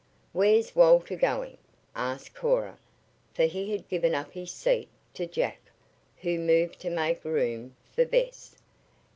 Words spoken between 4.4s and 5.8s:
seat to Jack,